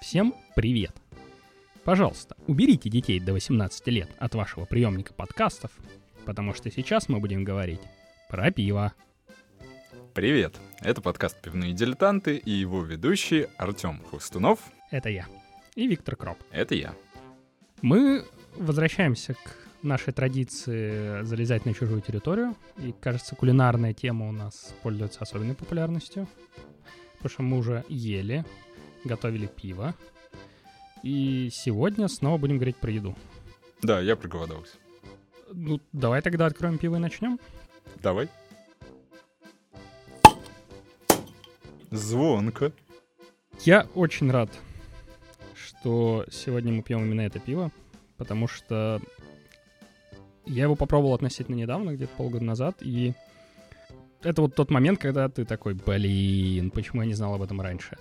[0.00, 0.92] Всем привет!
[1.84, 5.70] Пожалуйста, уберите детей до 18 лет от вашего приемника подкастов,
[6.24, 7.80] потому что сейчас мы будем говорить
[8.28, 8.92] про пиво.
[10.12, 10.56] Привет!
[10.80, 14.58] Это подкаст «Пивные дилетанты» и его ведущий Артем Хустунов.
[14.90, 15.26] Это я.
[15.76, 16.38] И Виктор Кроп.
[16.50, 16.94] Это я.
[17.82, 18.26] Мы
[18.56, 22.54] возвращаемся к нашей традиции залезать на чужую территорию.
[22.78, 26.28] И, кажется, кулинарная тема у нас пользуется особенной популярностью.
[27.16, 28.44] Потому что мы уже ели,
[29.04, 29.94] готовили пиво.
[31.02, 33.16] И сегодня снова будем говорить про еду.
[33.82, 34.76] Да, я проголодался.
[35.52, 37.40] Ну, давай тогда откроем пиво и начнем.
[38.02, 38.28] Давай.
[41.90, 42.72] Звонко.
[43.64, 44.50] Я очень рад,
[45.54, 47.70] что сегодня мы пьем именно это пиво,
[48.20, 49.00] потому что
[50.44, 53.14] я его попробовал относительно недавно, где-то полгода назад, и
[54.22, 57.96] это вот тот момент, когда ты такой, блин, почему я не знал об этом раньше?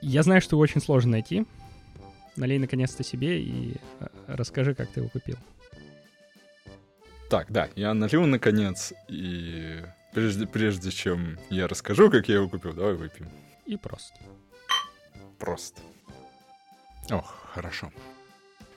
[0.00, 1.44] Я знаю, что его очень сложно найти.
[2.36, 5.36] Налей наконец-то себе и э, расскажи, как ты его купил.
[7.28, 12.72] Так, да, я налил наконец, и прежде, прежде чем я расскажу, как я его купил,
[12.72, 13.28] давай выпьем.
[13.64, 14.20] И просто.
[15.40, 15.80] Просто.
[17.10, 17.90] Ох, хорошо.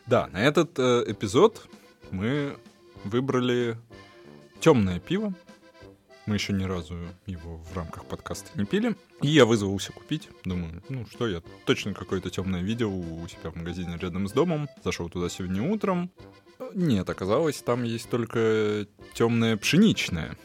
[0.09, 1.67] Да, на этот э, эпизод
[2.09, 2.57] мы
[3.03, 3.77] выбрали
[4.59, 5.35] темное пиво.
[6.25, 8.95] Мы еще ни разу его в рамках подкаста не пили.
[9.21, 10.27] И я вызвался купить.
[10.45, 14.67] Думаю, ну что, я точно какое-то темное видел у себя в магазине рядом с домом.
[14.83, 16.09] Зашел туда сегодня утром.
[16.73, 20.35] Нет, оказалось, там есть только темное пшеничное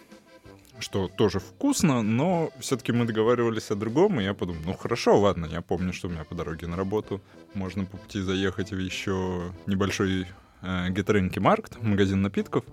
[0.84, 5.46] что тоже вкусно, но все-таки мы договаривались о другом, и я подумал, ну хорошо, ладно,
[5.46, 7.22] я помню, что у меня по дороге на работу
[7.54, 10.26] можно по пути заехать в еще небольшой
[10.60, 12.64] э, Гетеринки Маркт, магазин напитков,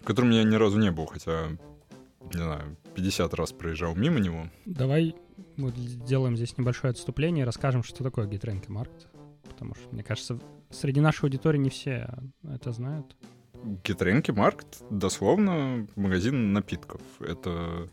[0.00, 1.48] в котором я ни разу не был, хотя,
[2.34, 4.50] не знаю, 50 раз проезжал мимо него.
[4.66, 5.16] Давай
[5.56, 9.08] мы сделаем здесь небольшое отступление и расскажем, что такое Гетеринки Маркт,
[9.48, 10.38] потому что, мне кажется,
[10.70, 12.08] среди нашей аудитории не все
[12.44, 13.16] это знают.
[13.84, 17.00] Гитренки Маркт дословно магазин напитков.
[17.20, 17.88] Это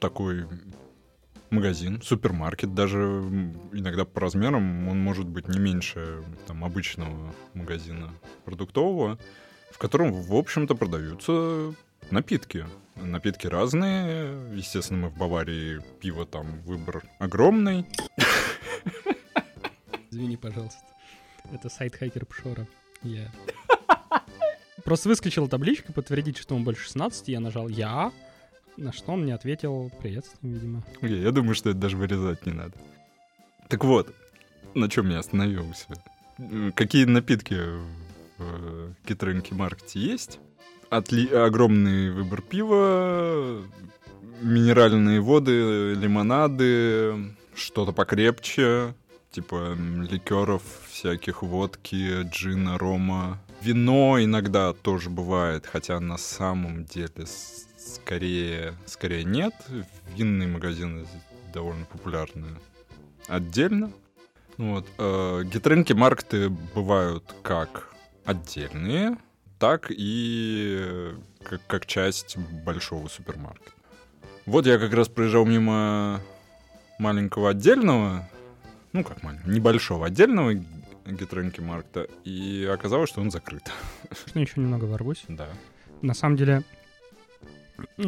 [0.00, 0.46] такой
[1.50, 2.98] магазин, супермаркет, даже
[3.72, 8.10] иногда по размерам он может быть не меньше там, обычного магазина
[8.44, 9.18] продуктового,
[9.70, 11.74] в котором, в общем-то, продаются
[12.10, 12.66] напитки.
[12.96, 14.54] Напитки разные.
[14.54, 17.86] Естественно, мы в Баварии пиво там выбор огромный.
[20.10, 20.80] Извини, пожалуйста.
[21.52, 22.66] Это сайт Хайкер Пшора.
[23.02, 23.30] Я
[24.88, 28.10] Просто выскочила табличка подтвердить, что он больше 16, я нажал «Я»,
[28.78, 30.82] на что он мне ответил приветствуем, видимо.
[31.02, 32.72] Okay, я думаю, что это даже вырезать не надо.
[33.68, 34.14] Так вот,
[34.72, 35.88] на чем я остановился.
[36.74, 37.60] Какие напитки
[38.38, 40.40] в Китрынке Маркете есть?
[40.88, 41.26] Отли...
[41.34, 43.62] Огромный выбор пива,
[44.40, 48.94] минеральные воды, лимонады, что-то покрепче,
[49.32, 49.76] типа
[50.10, 57.26] ликеров всяких, водки, джина, рома, Вино иногда тоже бывает, хотя на самом деле
[57.76, 59.54] скорее, скорее нет.
[60.16, 61.06] Винные магазины
[61.52, 62.46] довольно популярны
[63.26, 63.92] отдельно.
[64.56, 64.86] Вот.
[64.98, 67.92] Э, гитринки маркеты бывают как
[68.24, 69.16] отдельные,
[69.58, 73.72] так и как, как часть большого супермаркета.
[74.46, 76.20] Вот я как раз проезжал мимо
[76.98, 78.28] маленького отдельного,
[78.92, 80.54] ну как маленького, небольшого отдельного
[81.08, 83.70] Гитренки Маркта, и оказалось, что он закрыт.
[84.26, 85.24] Можно еще немного ворвусь?
[85.28, 85.48] Да.
[86.02, 86.62] На самом деле,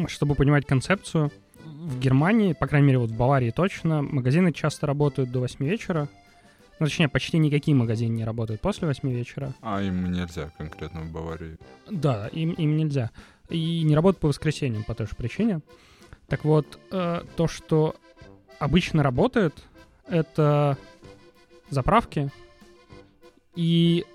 [0.07, 1.31] чтобы понимать концепцию,
[1.63, 6.07] в Германии, по крайней мере, вот в Баварии точно, магазины часто работают до 8 вечера.
[6.79, 9.53] Ну, точнее, почти никакие магазины не работают после 8 вечера.
[9.61, 11.57] А им нельзя конкретно в Баварии?
[11.89, 13.11] Да, им, им нельзя.
[13.49, 15.61] И не работают по воскресеньям по той же причине.
[16.27, 17.95] Так вот, э, то, что
[18.57, 19.53] обычно работает,
[20.07, 20.77] это
[21.69, 22.31] заправки,
[23.55, 24.05] и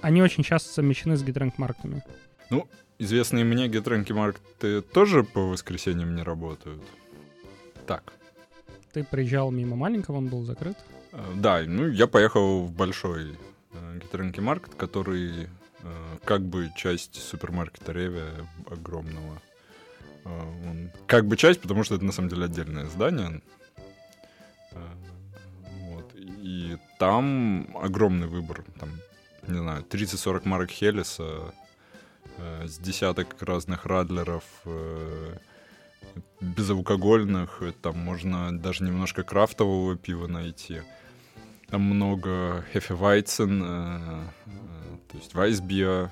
[0.00, 2.02] они очень часто совмещены с гидрэнк-маркетами.
[2.50, 2.68] Ну,
[2.98, 6.82] известные мне гидрэнки-маркеты тоже по воскресеньям не работают.
[7.86, 8.12] Так.
[8.92, 10.76] Ты приезжал мимо маленького, он был закрыт?
[11.12, 13.38] Э, да, ну я поехал в большой
[13.72, 15.48] э, гидрэнки-маркет, который
[15.82, 18.26] э, как бы часть супермаркета Реве
[18.70, 19.40] огромного.
[20.24, 23.42] Он как бы часть, потому что это на самом деле отдельное здание.
[26.16, 28.64] И там огромный выбор.
[28.78, 28.90] Там,
[29.48, 31.52] не знаю, 30-40 марок Хелиса,
[32.36, 35.36] э, с десяток разных радлеров, э,
[36.40, 37.60] безалкогольных.
[37.82, 40.82] Там можно даже немножко крафтового пива найти.
[41.70, 44.52] Там много Hefeweizen, э,
[45.10, 46.08] То есть вайсбиа,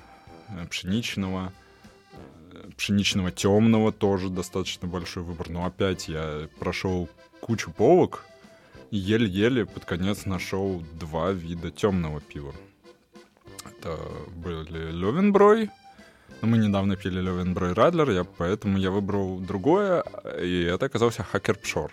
[0.48, 1.52] э, пшеничного,
[2.52, 5.50] э, пшеничного темного тоже достаточно большой выбор.
[5.50, 7.08] Но опять я прошел
[7.40, 8.24] кучу полок
[8.90, 12.54] еле-еле под конец нашел два вида темного пива.
[13.64, 13.98] Это
[14.36, 15.70] были Левенброй,
[16.40, 20.02] но мы недавно пили Левенброй Радлер, я, поэтому я выбрал другое,
[20.40, 21.92] и это оказался Хакер Пшор.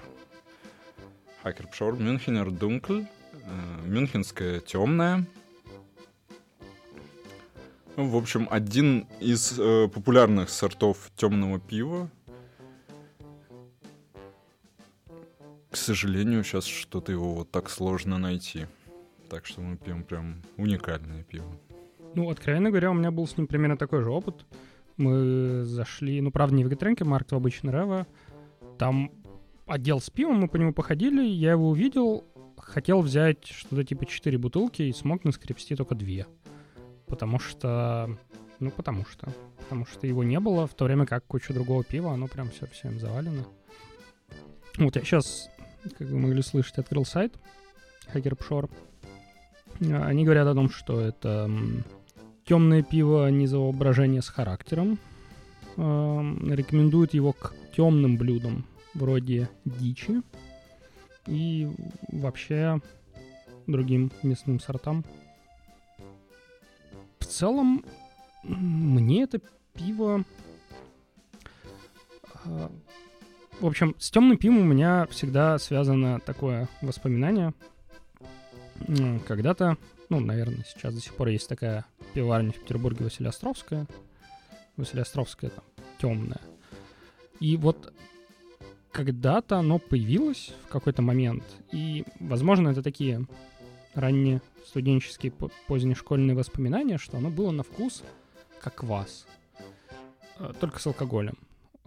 [1.43, 3.03] Хакер Пшор, Мюнхенер Дункль,
[3.33, 5.25] э, мюнхенская темная.
[7.95, 12.09] В общем, один из э, популярных сортов темного пива.
[15.69, 18.67] К сожалению, сейчас что-то его вот так сложно найти.
[19.29, 21.51] Так что мы пьем прям уникальное пиво.
[22.15, 24.45] Ну, откровенно говоря, у меня был с ним примерно такой же опыт.
[24.95, 28.07] Мы зашли, ну, правда, не в Гатренке, Марк, в обычный Рева.
[28.77, 29.11] Там
[29.65, 32.23] отдел с пивом, мы по нему походили, я его увидел,
[32.57, 36.25] хотел взять что-то типа 4 бутылки и смог наскрепсти только 2.
[37.05, 38.17] Потому что...
[38.59, 39.31] Ну, потому что.
[39.59, 42.65] Потому что его не было, в то время как куча другого пива, оно прям все
[42.67, 43.45] всем завалено.
[44.77, 45.49] Вот я сейчас,
[45.93, 47.33] как вы могли слышать, открыл сайт
[48.13, 48.69] Hacker Pshore.
[49.79, 51.51] Они говорят о том, что это
[52.45, 54.97] темное пиво низового брожения с характером.
[55.75, 60.21] Рекомендуют его к темным блюдам вроде дичи
[61.27, 61.69] и
[62.11, 62.81] вообще
[63.67, 65.05] другим мясным сортам.
[67.19, 67.83] В целом,
[68.43, 69.39] мне это
[69.73, 70.23] пиво...
[73.59, 77.55] В общем, с темным пивом у меня всегда связано такое воспоминание.
[79.27, 79.77] Когда-то,
[80.09, 81.83] ну, наверное, сейчас до сих пор есть такая
[82.13, 83.87] пиварня в Петербурге Василиостровская.
[84.75, 85.63] Василиостровская там
[85.97, 86.41] темная.
[87.39, 87.91] И вот
[88.91, 93.25] когда-то оно появилось в какой-то момент, и, возможно, это такие
[93.95, 95.33] ранние студенческие
[95.67, 98.03] позднешкольные воспоминания, что оно было на вкус
[98.61, 99.25] как квас,
[100.37, 101.37] э, только с алкоголем.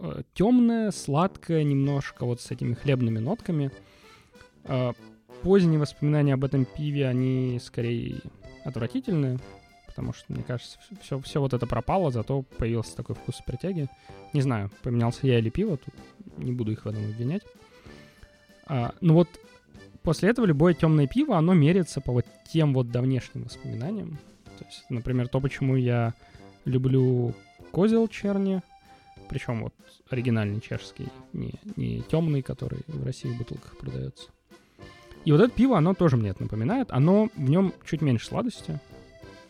[0.01, 3.71] Э, Темное, сладкое, немножко вот с этими хлебными нотками.
[4.63, 4.93] Э,
[5.43, 8.21] поздние воспоминания об этом пиве, они скорее
[8.65, 9.37] отвратительные,
[9.85, 13.87] потому что, мне кажется, все, все вот это пропало, зато появился такой вкус притяги.
[14.33, 15.93] Не знаю, поменялся я или пиво, тут
[16.37, 17.43] не буду их в этом обвинять.
[18.65, 19.29] А, ну вот
[20.01, 24.17] после этого любое темное пиво, оно мерится по вот тем вот давнешним воспоминаниям.
[24.57, 26.15] То есть, например, то, почему я
[26.65, 27.35] люблю
[27.71, 28.61] козел черни,
[29.31, 29.73] причем вот
[30.09, 34.29] оригинальный чешский, не, не темный, который в России в бутылках продается.
[35.23, 36.91] И вот это пиво, оно тоже мне это напоминает.
[36.91, 38.77] Оно, в нем чуть меньше сладости.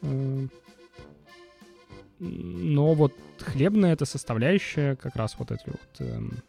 [0.03, 0.47] Э,
[2.19, 6.43] но вот хлебная это составляющая, как раз вот эти вот эм,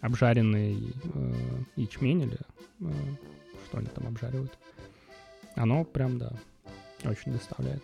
[0.00, 1.34] обжаренный э,
[1.76, 2.38] ячмень или
[2.80, 2.92] э,
[3.66, 4.56] что они там обжаривают.
[5.54, 6.32] Оно прям, да,
[7.04, 7.82] очень доставляет.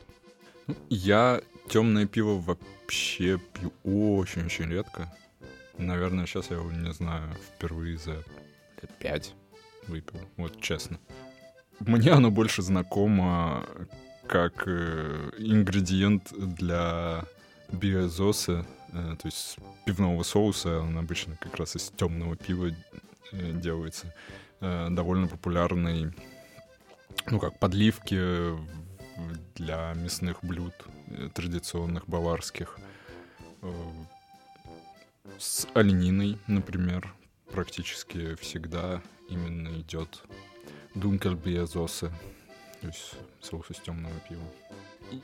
[0.89, 5.15] Я темное пиво вообще пью очень-очень редко.
[5.77, 9.35] Наверное, сейчас я его, не знаю, впервые за лет пять
[9.87, 10.99] выпил, вот честно.
[11.81, 13.65] Мне оно больше знакомо
[14.27, 17.25] как э, ингредиент для
[17.71, 22.71] биозосы Э, то есть пивного соуса, он обычно как раз из темного пива
[23.33, 24.15] э, делается.
[24.61, 26.13] Довольно популярный,
[27.31, 28.19] ну как подливки
[29.55, 30.75] для мясных блюд
[31.35, 32.79] традиционных баварских.
[35.39, 37.13] С олениной, например,
[37.51, 40.23] практически всегда именно идет
[40.95, 42.11] дункельбиазосы,
[42.81, 44.45] то есть соус из темного пива.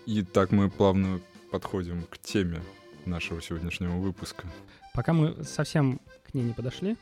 [0.07, 1.21] И, так мы плавно
[1.51, 2.63] подходим к теме
[3.07, 4.47] нашего сегодняшнего выпуска.
[4.93, 6.97] Пока мы совсем к ней не подошли,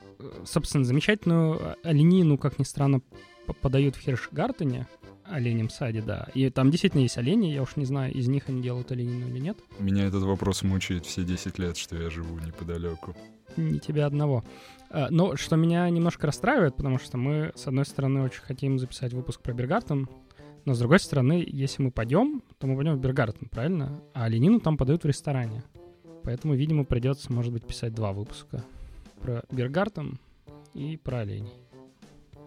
[0.44, 3.00] собственно, замечательную оленину, как ни странно,
[3.60, 4.86] подают в Хершгартене,
[5.24, 6.28] оленем саде, да.
[6.34, 9.38] И там действительно есть олени, я уж не знаю, из них они делают оленину или
[9.38, 9.58] нет.
[9.78, 13.14] Меня этот вопрос мучает все 10 лет, что я живу неподалеку.
[13.56, 14.44] Не тебя одного.
[14.90, 19.12] А, но что меня немножко расстраивает, потому что мы, с одной стороны, очень хотим записать
[19.12, 20.08] выпуск про Бергартен,
[20.64, 24.00] но с другой стороны, если мы пойдем, то мы пойдем в Бергартен, правильно?
[24.14, 25.64] А оленину там подают в ресторане.
[26.22, 28.64] Поэтому, видимо, придется, может быть, писать два выпуска.
[29.20, 30.20] Про Бергартен
[30.74, 31.52] и про оленей.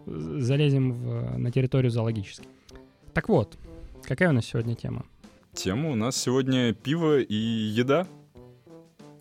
[0.06, 2.48] Залезем в, на территорию зоологической.
[3.16, 3.56] Так вот,
[4.02, 5.06] какая у нас сегодня тема?
[5.54, 8.06] Тема у нас сегодня пиво и еда.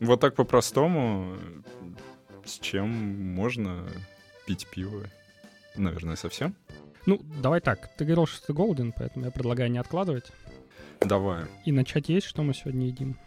[0.02, 1.38] Вот так по-простому.
[2.44, 3.88] С чем можно
[4.46, 5.06] пить пиво?
[5.78, 6.56] Наверное, совсем.
[7.06, 7.90] Ну, давай так.
[7.96, 10.26] Ты говорил, что ты голоден, поэтому я предлагаю не откладывать.
[11.00, 11.46] Давай.
[11.64, 13.18] И начать есть, что мы сегодня едим.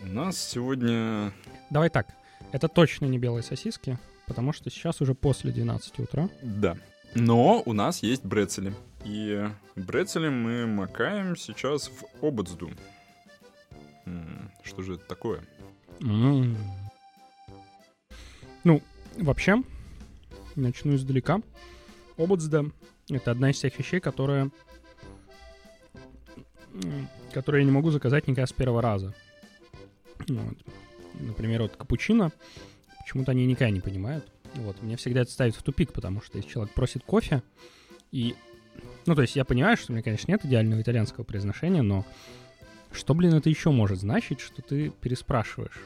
[0.00, 1.34] У нас сегодня...
[1.68, 2.06] Давай так,
[2.50, 6.30] это точно не белые сосиски, потому что сейчас уже после 12 утра.
[6.40, 6.78] Да.
[7.14, 8.72] Но у нас есть брецели.
[9.04, 9.46] И
[9.76, 12.70] брецели мы макаем сейчас в ободзду.
[14.62, 15.44] Что же это такое?
[16.00, 16.56] М.
[18.64, 18.82] Ну,
[19.16, 19.62] вообще,
[20.56, 21.40] начну издалека.
[22.16, 22.70] Обудзда—
[23.10, 24.50] это одна из тех вещей, которые,
[26.72, 29.14] м, которые я не могу заказать никогда с первого раза.
[30.28, 30.56] Вот.
[31.14, 32.32] Например, вот капучино,
[33.00, 34.26] почему-то они никогда не понимают.
[34.54, 37.42] Вот, меня всегда это ставит в тупик, потому что если человек просит кофе,
[38.12, 38.34] и...
[39.06, 42.06] Ну, то есть я понимаю, что у меня, конечно, нет идеального итальянского произношения, но
[42.92, 45.80] что, блин, это еще может значить, что ты переспрашиваешь?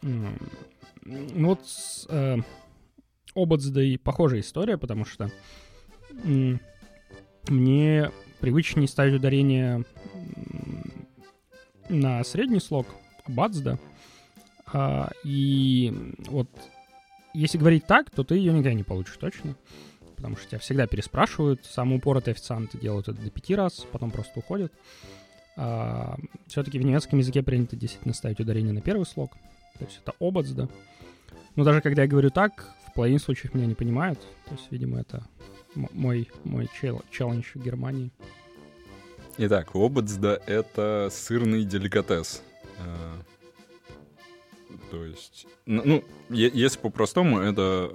[0.00, 2.38] Ну вот с э,
[3.34, 5.30] Ободздой похожая история, потому что
[6.24, 6.60] м,
[7.48, 9.84] мне привычнее ставить ударение
[11.88, 12.86] на средний слог
[13.26, 13.78] Бацда.
[14.66, 16.48] А, и вот
[17.34, 19.56] если говорить так, то ты ее никогда не получишь точно.
[20.22, 21.66] Потому что тебя всегда переспрашивают.
[21.66, 24.72] Самые упоротые официанты делают это до пяти раз, потом просто уходят.
[26.46, 29.32] все-таки в немецком языке принято действительно ставить ударение на первый слог.
[29.80, 30.68] То есть это обацда.
[31.56, 34.20] Но даже когда я говорю так, в половине случаев меня не понимают.
[34.46, 35.26] То есть, видимо, это
[35.74, 38.12] мой, мой чел- челлендж в Германии.
[39.38, 42.42] Итак, ободзда— это сырный деликатес.
[42.78, 43.14] Э,
[44.92, 47.90] То есть, ну, если по-простому, это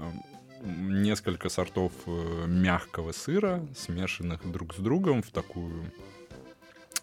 [0.61, 5.91] несколько сортов э, мягкого сыра, смешанных друг с другом в такую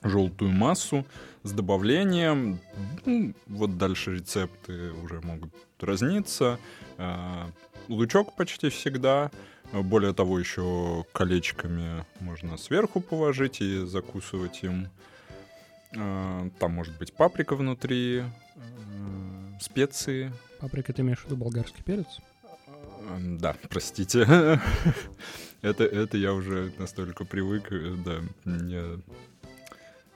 [0.02, 1.04] желтую массу
[1.42, 2.60] с добавлением.
[3.06, 6.58] ну, вот дальше рецепты уже могут разниться.
[6.98, 7.46] Э,
[7.88, 9.30] Лучок почти всегда.
[9.72, 14.88] Более того, еще колечками можно сверху положить и закусывать им.
[15.96, 18.24] Э, Там может быть паприка внутри,
[19.60, 20.32] специи.
[20.60, 22.20] Паприка, ты имеешь в виду болгарский перец?
[23.38, 24.20] Да, простите.
[25.62, 28.82] это, это я уже настолько привык, э, да, мне...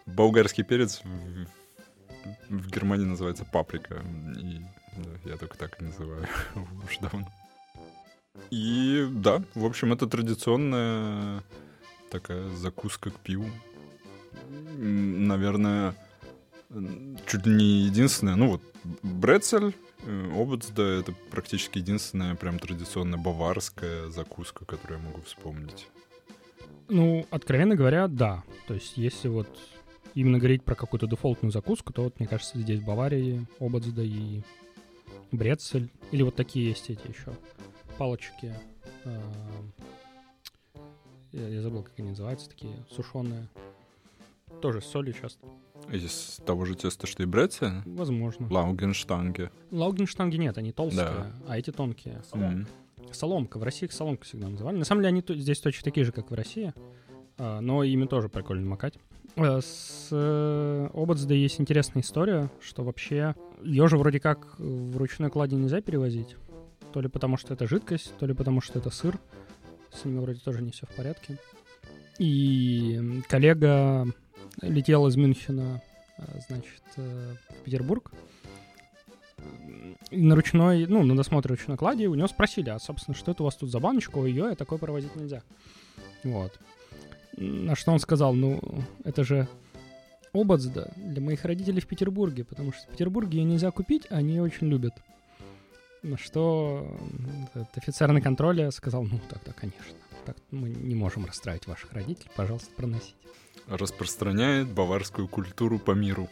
[0.06, 1.46] Болгарский перец в,
[2.48, 4.02] в Германии называется паприка,
[4.38, 4.60] и
[4.96, 6.26] да, я только так и называю
[6.84, 7.28] уж давно.
[8.50, 11.42] И да, в общем, это традиционная
[12.10, 13.50] такая закуска к пиву.
[14.76, 15.94] Наверное,
[17.26, 18.62] чуть не единственная, ну вот,
[19.02, 25.88] брецель, Э, Обудзда— это практически единственная прям традиционная баварская закуска, которую я могу вспомнить.
[26.88, 28.44] Ну, откровенно говоря, да.
[28.66, 29.48] То есть, если вот
[30.14, 34.42] именно говорить про какую-то дефолтную закуску, то вот, мне кажется, здесь в Баварии Обацда и
[35.32, 35.90] Брецель.
[36.12, 37.34] Или вот такие есть эти еще
[37.98, 38.54] палочки.
[41.32, 43.48] Я, я забыл, как они называются, такие сушеные.
[44.60, 45.46] Тоже с солью часто.
[45.92, 48.48] Из того же теста, что и брецель, Возможно.
[48.50, 49.50] лаугенштанге.
[49.70, 51.32] Лаугенштанги нет, они толстые, Да.
[51.46, 52.20] а эти тонкие.
[52.32, 52.66] М.
[53.12, 53.58] Соломка.
[53.58, 54.76] В России их соломка всегда называли.
[54.76, 56.74] На самом деле они здесь точно такие же, как в России.
[57.38, 58.94] А, Но ими тоже прикольно макать.
[59.36, 65.30] А, С э, Обацда есть интересная история, что вообще ее же вроде как в ручной
[65.30, 66.36] кладе нельзя перевозить.
[66.92, 69.18] То ли потому, что это жидкость, то ли потому, что это сыр.
[69.92, 71.38] С ними вроде тоже не все в порядке.
[72.18, 74.06] И коллега
[74.60, 75.82] летел из Мюнхена,
[76.18, 78.12] а, значит, э, в Петербург.
[80.10, 83.42] И на ручной, ну, на досмотре ручной клади у него спросили, а, собственно, что это
[83.42, 84.18] у вас тут за баночка?
[84.18, 85.42] Ой-ой, такое провозить нельзя.
[86.24, 86.58] Вот.
[87.36, 88.60] На что он сказал, ну,
[89.04, 89.46] это же
[90.32, 94.34] обацда для моих родителей в Петербурге, потому что в Петербурге ее нельзя купить, а они
[94.34, 94.94] ее очень любят.
[96.02, 96.96] На что
[97.54, 99.94] этот офицер на контроле сказал, ну, так-то, конечно.
[100.24, 103.14] Так мы не можем расстраивать ваших родителей, пожалуйста, проносите.
[103.66, 106.28] Распространяет баварскую культуру по миру.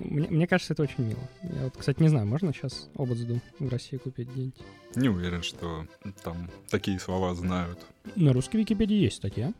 [0.00, 1.28] Мне, мне кажется, это очень мило.
[1.42, 4.62] Я вот, кстати, не знаю, можно сейчас обацду в России купить где-нибудь?
[4.94, 5.86] Не уверен, что
[6.22, 7.78] там такие слова знают.
[8.14, 9.52] На русской Википедии есть статья.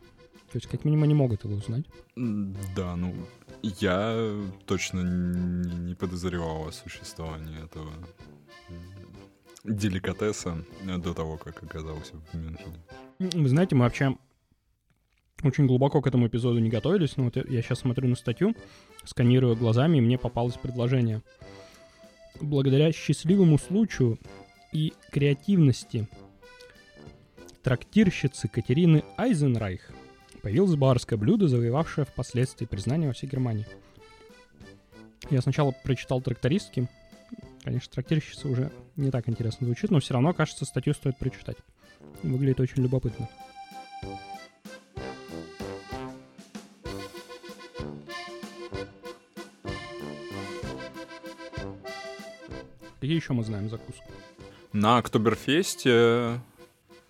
[0.51, 1.85] То есть, как минимум, они могут его узнать.
[2.15, 3.13] Да, ну,
[3.61, 4.33] я
[4.65, 7.91] точно не, подозревал о существовании этого
[9.67, 12.79] деликатеса до того, как оказался в Мюнхене.
[13.19, 14.17] Вы знаете, мы вообще
[15.43, 18.55] очень глубоко к этому эпизоду не готовились, но вот я, сейчас смотрю на статью,
[19.03, 21.21] сканирую глазами, и мне попалось предложение.
[22.41, 24.17] Благодаря счастливому случаю
[24.71, 26.07] и креативности
[27.63, 29.91] трактирщицы Катерины Айзенрайх
[30.41, 33.67] появилось барское блюдо, завоевавшее впоследствии признание во всей Германии.
[35.29, 36.87] Я сначала прочитал трактористки.
[37.67, 41.57] Конечно, трактирщица уже не так интересно звучит, но все равно, кажется, статью стоит прочитать.
[42.23, 43.27] Выглядит очень любопытно.
[53.01, 54.13] Какие еще мы знаем закуску?
[54.71, 56.39] На Октоберфесте...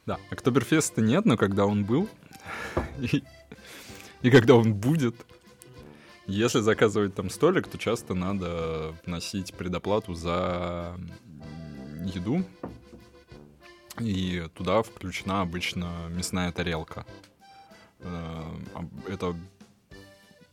[0.08, 2.10] Да, Октоберфеста нет, но когда он был,
[4.24, 5.14] И, когда он будет,
[6.28, 11.00] если заказывать там столик, то часто надо вносить предоплату за
[12.06, 12.44] еду.
[14.00, 17.06] И туда включена обычно мясная тарелка.
[18.00, 18.44] Э,
[19.08, 19.36] это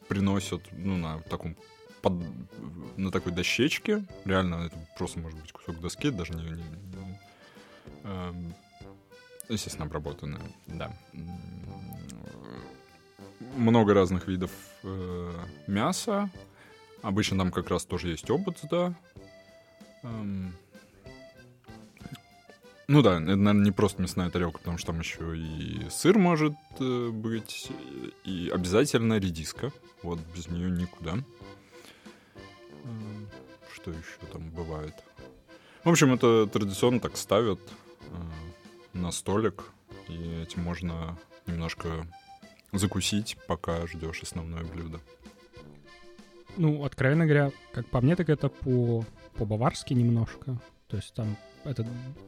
[0.09, 1.57] приносят ну, на таком
[2.01, 2.15] под,
[2.97, 4.05] на такой дощечке.
[4.25, 7.21] Реально, это просто может быть кусок доски, даже не, не, не
[8.05, 8.33] э,
[9.49, 10.93] естественно, обработанная, да.
[13.57, 14.51] Много разных видов
[14.83, 15.33] э,
[15.67, 16.31] мяса.
[17.03, 18.95] Обычно там как раз тоже есть обод, да.
[20.03, 20.55] Эм,
[22.87, 26.55] ну да, это, наверное, не просто мясная тарелка, потому что там еще и сыр может
[26.81, 27.71] э, быть,
[28.25, 29.73] и обязательно редиска.
[30.03, 31.17] Вот без нее никуда.
[32.35, 32.89] Э,
[33.73, 34.95] что еще там бывает?
[35.83, 37.61] В общем, это традиционно так ставят
[38.01, 39.65] э, на столик,
[40.09, 42.07] и этим можно немножко
[42.79, 45.01] закусить, пока ждешь основное блюдо.
[46.57, 49.05] Ну, откровенно говоря, как по мне, так это по,
[49.35, 50.61] по-баварски немножко.
[50.87, 51.87] То есть там эта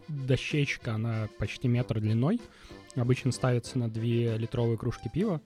[0.08, 2.40] дощечка, она почти метр длиной.
[2.96, 5.40] Обычно ставится на 2 литровые кружки пива.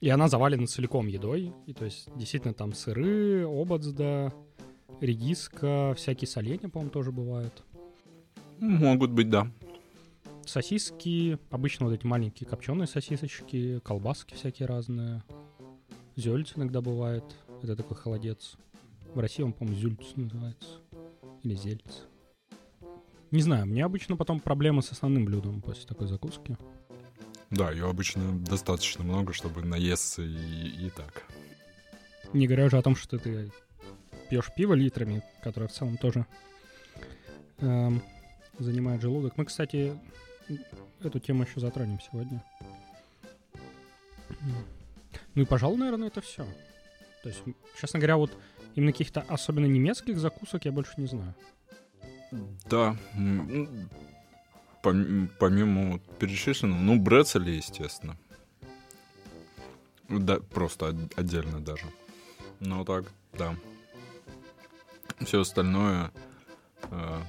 [0.00, 1.52] И она завалена целиком едой.
[1.66, 4.32] И то есть действительно там сыры, ободзда,
[5.00, 7.64] редиска, всякие соленья, по-моему, тоже бывают.
[8.60, 9.50] Могут быть, да.
[10.48, 15.22] Сосиски, обычно вот эти маленькие копченые сосисочки, колбаски всякие разные.
[16.16, 17.24] Зельц иногда бывает.
[17.62, 18.56] Это такой холодец.
[19.14, 20.80] В России он, по-моему, зюльц называется.
[21.42, 22.02] Или зельц.
[23.30, 26.56] Не знаю, мне обычно потом проблемы с основным блюдом после такой закуски.
[27.50, 31.24] Да, ее обычно достаточно много, чтобы наесться и, и так.
[32.32, 33.50] Не говоря уже о том, что ты
[34.28, 36.26] пьешь пиво литрами, которое в целом тоже
[37.58, 38.02] эм,
[38.58, 39.36] занимает желудок.
[39.36, 39.96] Мы, кстати,
[41.00, 42.42] эту тему еще затронем сегодня.
[45.34, 46.46] Ну и, пожалуй, наверное, это все.
[47.22, 47.42] То есть,
[47.80, 48.30] честно говоря, вот
[48.74, 51.34] Именно каких-то особенно немецких закусок я больше не знаю.
[52.68, 52.96] Да.
[54.82, 58.16] Помимо перечисленного, ну, брецели, естественно.
[60.08, 61.86] Да, просто отдельно даже.
[62.60, 63.54] Ну, так, да.
[65.20, 66.10] Все остальное,
[66.90, 67.20] э,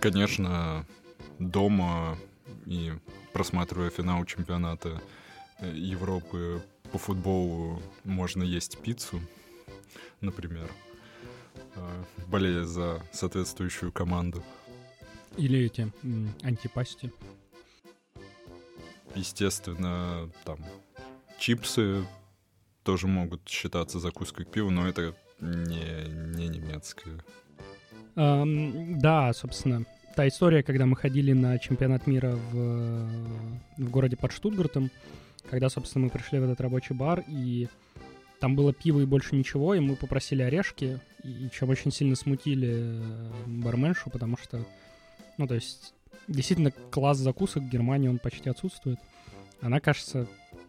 [0.00, 0.86] конечно,
[1.38, 2.16] дома
[2.66, 2.92] и
[3.32, 5.00] просматривая финал чемпионата
[5.60, 9.20] э, Европы по футболу можно есть пиццу
[10.24, 10.70] например,
[11.76, 14.42] э, болея за соответствующую команду.
[15.36, 15.90] Или эти
[16.42, 17.12] антипасти.
[19.14, 20.58] Естественно, там
[21.38, 22.04] чипсы
[22.82, 27.20] тоже могут считаться закуской к пиву, но это не, не немецкое.
[28.16, 33.08] Um, да, собственно, та история, когда мы ходили на чемпионат мира в,
[33.76, 34.90] в городе под Штутгартом,
[35.50, 37.68] когда, собственно, мы пришли в этот рабочий бар, и
[38.40, 42.70] там было пиво и больше ничего, и мы попросили орешки, и чем очень сильно смутили
[42.72, 44.64] э, барменшу, потому что,
[45.38, 45.94] ну, то есть,
[46.28, 48.98] действительно, класс закусок в Германии, он почти отсутствует.
[49.60, 50.26] Она, кажется,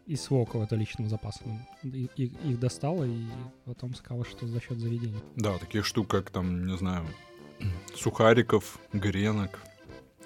[0.08, 1.43] из своего какого-то личного запаса
[1.84, 3.25] их, их достала, и
[3.65, 5.19] потом сказала, что за счет заведения.
[5.36, 7.05] Да, таких штук, как там, не знаю,
[7.95, 9.60] сухариков, гренок,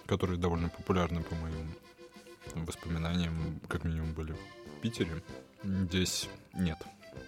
[0.06, 5.24] которые довольно популярны, по моим воспоминаниям, как минимум, были в Питере.
[5.64, 6.78] Здесь нет.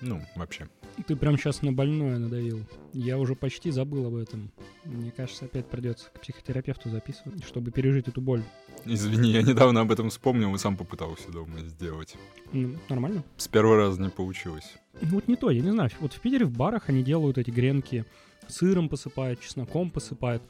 [0.01, 0.67] Ну, вообще.
[1.05, 2.65] Ты прям сейчас на больное надавил.
[2.93, 4.51] Я уже почти забыл об этом.
[4.85, 8.43] Мне кажется, опять придется к психотерапевту записывать, чтобы пережить эту боль.
[8.85, 12.15] Извини, я недавно об этом вспомнил и сам попытался дома сделать.
[12.51, 13.23] Ну, нормально?
[13.37, 14.73] С первого раза не получилось.
[15.01, 15.91] Вот не то, я не знаю.
[15.99, 18.05] Вот в Питере в барах они делают эти гренки,
[18.47, 20.43] сыром посыпают, чесноком посыпают.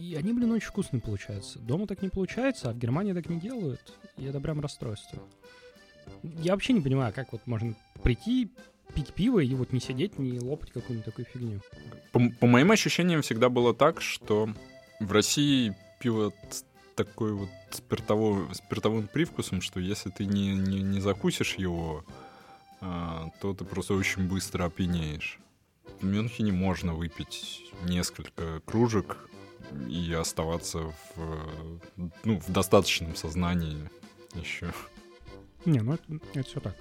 [0.00, 1.58] И они, блин, очень вкусные получаются.
[1.58, 3.80] Дома так не получается, а в Германии так не делают.
[4.16, 5.22] И это прям расстройство.
[6.22, 8.50] Я вообще не понимаю, как вот можно прийти,
[8.94, 11.60] пить пиво и вот не сидеть, не лопать какую-нибудь такую фигню.
[12.12, 14.48] По, по моим ощущениям всегда было так, что
[15.00, 16.32] в России пиво
[16.94, 22.04] такой вот спиртовой, спиртовым привкусом, что если ты не, не, не закусишь его,
[22.80, 25.38] а, то ты просто очень быстро опьянеешь.
[26.00, 29.28] В Мюнхене можно выпить несколько кружек
[29.88, 31.80] и оставаться в,
[32.24, 33.90] ну, в достаточном сознании
[34.34, 34.72] еще.
[35.64, 36.76] Не, ну это, это все так.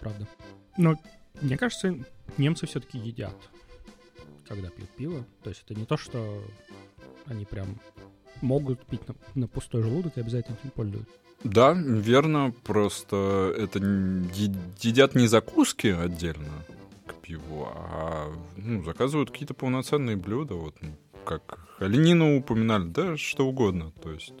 [0.00, 0.28] Правда.
[0.76, 0.96] Но
[1.40, 1.98] мне кажется,
[2.36, 3.36] немцы все-таки едят,
[4.46, 5.26] когда пьют пиво.
[5.42, 6.44] То есть это не то, что
[7.26, 7.80] они прям
[8.42, 11.14] могут пить на, на пустой желудок и обязательно этим пользуются.
[11.44, 12.52] Да, верно.
[12.64, 16.64] Просто это едят не закуски отдельно
[17.26, 20.54] пиву, а ну, заказывают какие-то полноценные блюда.
[20.54, 20.76] Вот,
[21.24, 23.90] как оленину упоминали, да, что угодно.
[24.02, 24.34] То есть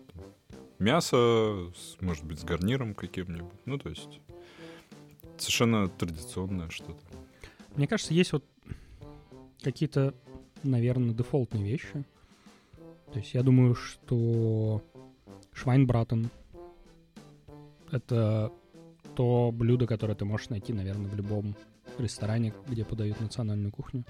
[0.78, 3.58] мясо, может быть, с гарниром каким-нибудь.
[3.64, 4.20] Ну, то есть
[5.36, 7.02] совершенно традиционное что-то.
[7.74, 8.44] Мне кажется, есть вот
[9.62, 10.14] какие-то,
[10.62, 12.04] наверное, дефолтные вещи.
[13.12, 14.82] То есть я думаю, что
[15.52, 16.30] швайнбратен—
[17.90, 18.52] это
[19.14, 21.56] то блюдо, которое ты можешь найти, наверное, в любом
[22.00, 24.04] ресторане, где подают национальную кухню.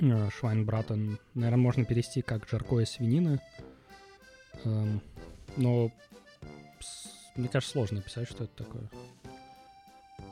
[0.00, 3.40] Э, Швайнбратен, наверное, можно перевести как жаркое свинины.
[4.64, 5.02] Эм,
[5.56, 5.90] но
[7.36, 8.88] мне кажется, сложно описать, что это такое.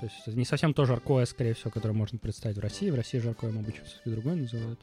[0.01, 2.91] То есть это не совсем то жаркое, скорее всего, которое можно представить в России.
[2.91, 4.81] В России жаркое, обычно что другое называют.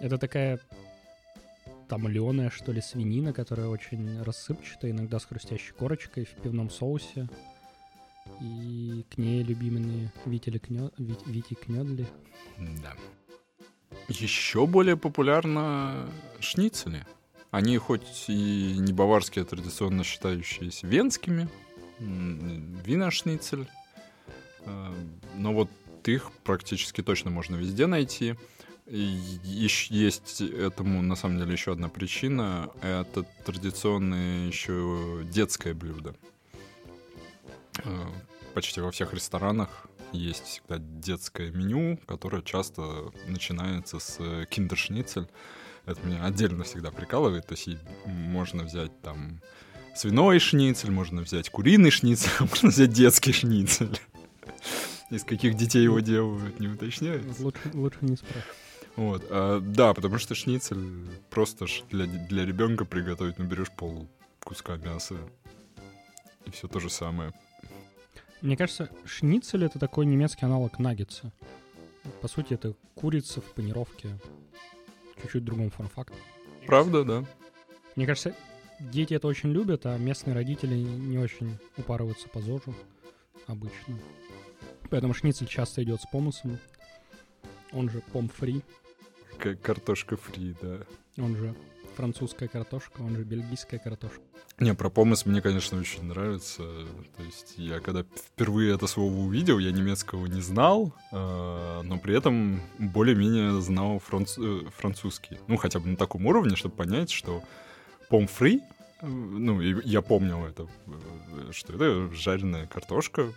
[0.00, 0.60] Это такая
[1.88, 7.28] томленая, что ли, свинина, которая очень рассыпчатая, иногда с хрустящей корочкой в пивном соусе.
[8.42, 10.90] И к ней любимые Витили Кнё...
[10.98, 11.20] Вит...
[11.26, 12.08] Вити Кнёдли.
[12.58, 12.96] Да.
[14.08, 16.08] Еще более популярно
[16.40, 17.06] шницели.
[17.52, 21.48] Они хоть и не баварские, а традиционно считающиеся венскими,
[22.00, 23.68] виношницель,
[24.64, 24.94] э,
[25.36, 25.70] но вот
[26.04, 28.34] их практически точно можно везде найти.
[28.86, 32.70] И есть этому, на самом деле, еще одна причина.
[32.80, 36.16] Это традиционное еще детское блюдо.
[38.52, 45.28] Э, почти во всех ресторанах есть всегда детское меню, которое часто начинается с киндершницель.
[45.86, 47.46] Это меня отдельно всегда прикалывает.
[47.46, 47.68] То есть
[48.04, 49.40] можно взять там
[49.96, 53.98] свиной шницель, можно взять куриный шницель, можно взять детский шницель.
[55.10, 57.42] Из каких детей его делают, не уточняется.
[57.42, 58.44] Лучше, лучше не спрашивать.
[58.96, 64.06] Вот, а, да, потому что шницель просто для, для ребенка приготовить, ну, берешь пол
[64.44, 65.16] куска мяса,
[66.44, 67.32] и все то же самое.
[68.42, 71.32] Мне кажется, шницель— это такой немецкий аналог наггетса.
[72.20, 74.18] По сути, это курица в панировке.
[75.22, 76.16] Чуть-чуть другом форм-факте.
[76.66, 77.24] Правда, да.
[77.94, 78.34] Мне кажется,
[78.80, 82.74] дети это очень любят, а местные родители не очень упарываются по ЗОЖу
[83.46, 83.96] обычно.
[84.90, 86.58] Поэтому шницель часто идет с помысом.
[87.72, 88.62] Он же пом-фри.
[89.38, 90.80] Картошка фри, да.
[91.16, 91.54] Он же
[91.92, 94.20] французская картошка, он же бельгийская картошка.
[94.58, 96.62] Не, про помыс мне, конечно, очень нравится.
[97.16, 102.16] То есть я когда впервые это слово увидел, я немецкого не знал, э, но при
[102.16, 104.36] этом более-менее знал франц...
[104.38, 105.38] Э, французский.
[105.48, 107.42] Ну, хотя бы на таком уровне, чтобы понять, что
[108.08, 108.60] помфри,
[109.00, 113.32] э, ну, я помнил это, э, что это жареная картошка,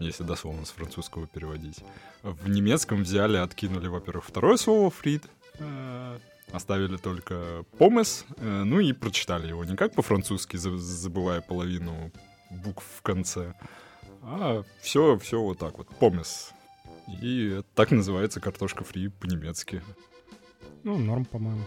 [0.00, 1.78] если дословно с французского переводить.
[2.22, 5.37] В немецком взяли, откинули, во-первых, второе слово «фрид», э,
[6.52, 12.12] оставили только помес, э, ну и прочитали его не как по-французски, забывая половину
[12.50, 13.54] букв в конце,
[14.22, 16.52] а все, все вот так вот, помес.
[17.22, 19.82] И так называется картошка фри по-немецки.
[20.84, 21.64] Ну, норм, по-моему.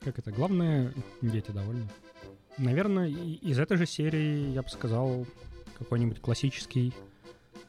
[0.00, 0.32] Как это?
[0.32, 1.88] Главное, дети довольны.
[2.58, 5.26] Наверное, из этой же серии я бы сказал
[5.78, 6.92] какой-нибудь классический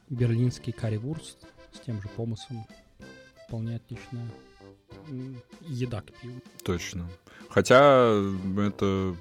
[0.10, 2.66] берлинский карри-вурст с тем же помысом.
[3.48, 4.28] Вполне отличная
[5.62, 6.42] еда к пиву.
[6.64, 7.10] Точно.
[7.50, 8.14] Хотя
[8.58, 9.16] это,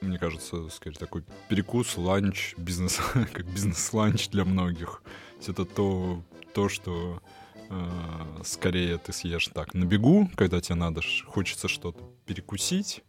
[0.00, 3.00] мне кажется, скорее такой перекус, ланч, бизнес,
[3.32, 5.02] как бизнес-ланч для многих.
[5.46, 6.22] Это то,
[6.54, 7.22] то что
[7.70, 13.02] э, скорее ты съешь так на бегу, когда тебе надо, хочется что-то перекусить.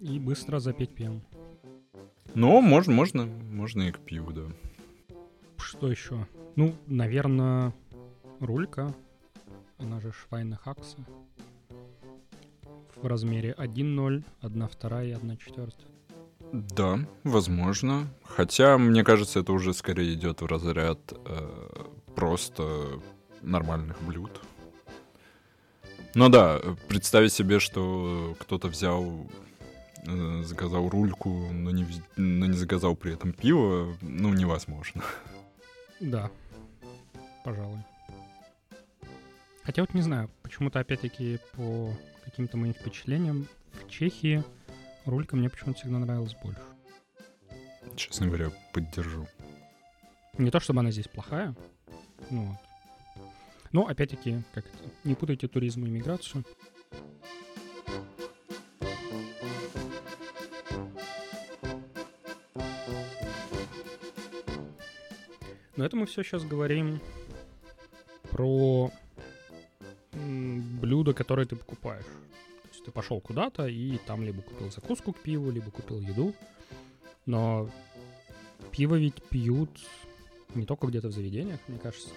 [0.00, 1.22] И быстро запить пивом.
[2.34, 4.42] Но можно, можно, можно и к пиву, да.
[5.58, 6.26] Что еще?
[6.56, 7.72] Ну, наверное,
[8.40, 8.94] рулька
[9.82, 10.98] она же Швайна Хакса,
[12.96, 15.88] в размере 1.0, 1 вторая и 1 четвертая.
[16.52, 18.08] Да, возможно.
[18.24, 21.68] Хотя, мне кажется, это уже скорее идет в разряд э,
[22.14, 23.00] просто
[23.40, 24.40] нормальных блюд.
[26.14, 29.26] Ну да, представить себе, что кто-то взял,
[30.06, 35.02] э, заказал рульку, но не, но не заказал при этом пиво, ну, невозможно.
[36.00, 36.30] Да,
[37.44, 37.78] пожалуй.
[39.64, 41.94] Хотя вот не знаю, почему-то опять-таки по
[42.24, 44.42] каким-то моим впечатлениям в Чехии
[45.04, 46.60] рулька мне почему-то всегда нравилась больше.
[47.96, 49.28] Честно говоря, поддержу.
[50.38, 51.54] Не то чтобы она здесь плохая,
[52.30, 52.58] ну вот.
[53.70, 56.44] Но опять-таки, как это, не путайте туризм и миграцию.
[65.76, 67.00] Но это мы все сейчас говорим
[68.30, 68.90] про
[70.92, 72.04] блюдо, которое ты покупаешь.
[72.04, 76.34] То есть ты пошел куда-то и там либо купил закуску к пиву, либо купил еду.
[77.24, 77.70] Но
[78.72, 79.70] пиво ведь пьют
[80.54, 82.10] не только где-то в заведениях, мне кажется.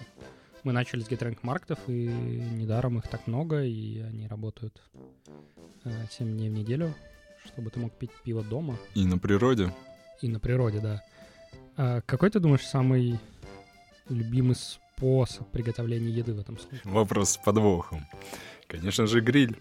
[0.64, 4.82] Мы начали с гетренк-маркетов, и недаром их так много, и они работают
[5.86, 6.94] э, 7 дней в неделю.
[7.46, 8.76] чтобы ты мог пить пиво дома.
[8.96, 9.72] И на природе.
[10.22, 11.04] И на природе, да.
[11.78, 13.20] А какой ты думаешь самый
[14.10, 16.82] любимый способ приготовления еды в этом случае?
[16.84, 18.06] Вопрос с подвохом.
[18.68, 19.58] Конечно же, гриль.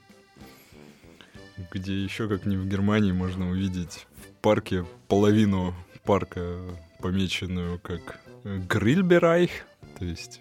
[1.73, 6.61] Где еще, как не в Германии, можно увидеть в парке половину парка,
[7.01, 9.51] помеченную как грильберайх,
[9.99, 10.41] то есть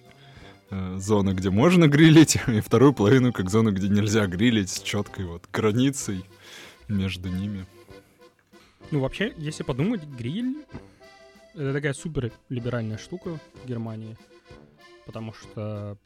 [0.70, 5.26] э, зона, где можно грилить, и вторую половину как зона, где нельзя грилить, с четкой
[5.26, 6.24] вот границей
[6.88, 7.66] между ними.
[8.92, 10.66] Ну, вообще, если подумать, гриль—
[11.54, 14.18] это такая супер либеральная штука в Германии,
[15.06, 15.98] потому что,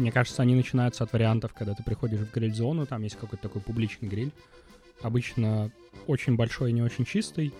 [0.00, 3.60] мне кажется, они начинаются от вариантов, когда ты приходишь в гриль-зону, там есть какой-то такой
[3.60, 4.32] публичный гриль,
[5.02, 5.70] обычно
[6.06, 7.52] очень большой и не очень чистый,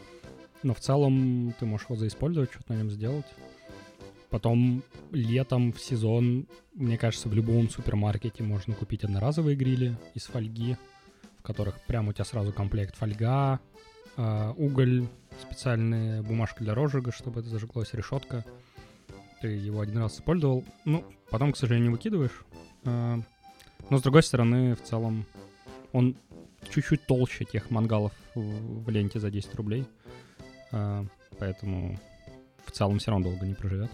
[0.62, 3.26] но в целом ты можешь его заиспользовать, что-то на нем сделать.
[4.31, 10.76] Потом летом в сезон, мне кажется, в любом супермаркете можно купить одноразовые грили из фольги,
[11.38, 13.61] в которых прямо у тебя сразу комплект фольга,
[14.16, 15.09] э, уголь,
[15.42, 18.44] специальная бумажка для розжига, чтобы это зажиглось, решетка.
[19.40, 20.64] Ты его один раз использовал.
[20.85, 22.44] Ну, потом, к сожалению, выкидываешь.
[22.85, 23.18] Э,
[23.88, 25.26] но, с другой стороны, в целом,
[25.92, 26.16] он
[26.68, 29.87] чуть-чуть толще тех мангалов в, ленте за 10 рублей.
[30.72, 31.05] Э,
[31.38, 31.98] поэтому
[32.66, 33.90] в целом все равно долго не проживет.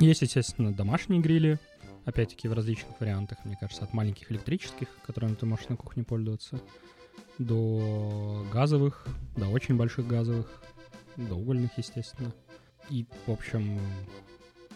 [0.00, 1.60] Есть, естественно, домашние грили,
[2.04, 6.60] опять-таки в различных вариантах, мне кажется, от маленьких электрических, которыми ты можешь на кухне пользоваться,
[7.38, 9.06] до газовых,
[9.36, 10.50] до очень больших газовых,
[11.16, 12.32] до угольных, естественно.
[12.90, 13.78] И, в общем,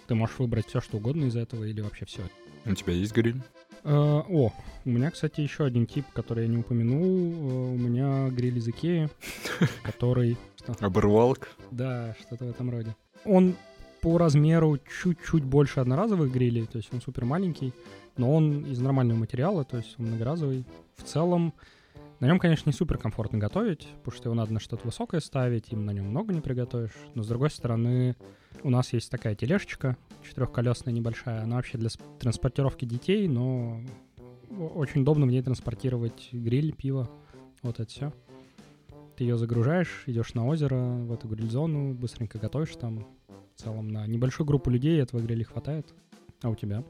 [0.06, 2.22] ты можешь выбрать все, что угодно из этого, или вообще все.
[2.64, 3.40] У тебя есть гриль?
[3.84, 4.52] Э, о,
[4.84, 7.04] у меня, кстати, еще один тип, который я не упомянул.
[7.04, 9.08] Э, у меня гриль из Икеи,
[9.82, 10.36] который...
[10.80, 11.48] Оборвалк?
[11.70, 12.94] Да, что-то в этом роде.
[13.24, 13.56] Он
[14.00, 17.72] по размеру чуть-чуть больше одноразовых грилей, то есть он супер маленький,
[18.16, 20.64] но он из нормального материала, то есть он многоразовый.
[20.96, 21.54] В целом,
[22.20, 25.72] на нем, конечно, не супер комфортно готовить, потому что его надо на что-то высокое ставить,
[25.72, 26.96] им на нем много не приготовишь.
[27.14, 28.16] Но с другой стороны,
[28.62, 33.80] у нас есть такая тележечка, четырехколесная небольшая, она вообще для транспортировки детей, но
[34.50, 37.08] очень удобно в ней транспортировать гриль, пиво,
[37.62, 38.12] вот это все.
[39.16, 43.06] Ты ее загружаешь, идешь на озеро, в эту гриль-зону, быстренько готовишь там,
[43.54, 45.92] в целом на небольшую группу людей этого гриля хватает.
[46.42, 46.84] А у тебя?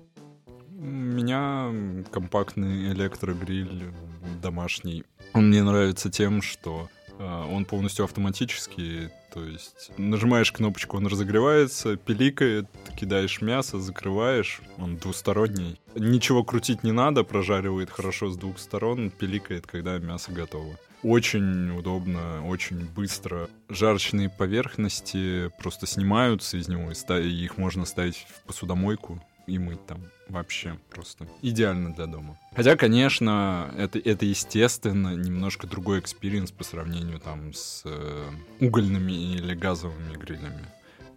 [0.78, 1.74] Меня
[2.12, 3.92] компактный электрогриль
[4.40, 5.02] домашний.
[5.32, 6.88] Он мне нравится тем, что
[7.18, 14.98] э, он полностью автоматический, то есть нажимаешь кнопочку, он разогревается, пиликает, кидаешь мясо, закрываешь, он
[14.98, 15.80] двусторонний.
[15.96, 20.78] Ничего крутить не надо, прожаривает хорошо с двух сторон, пиликает, когда мясо готово.
[21.02, 23.50] Очень удобно, очень быстро.
[23.68, 30.04] Жарочные поверхности просто снимаются из него, и их можно ставить в посудомойку и мыть там.
[30.28, 32.38] Вообще просто идеально для дома.
[32.54, 38.30] Хотя, конечно, это, это естественно немножко другой experience по сравнению там с э,
[38.60, 40.66] угольными или газовыми грилями.